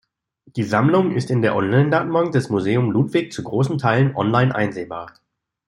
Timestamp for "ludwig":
2.89-3.31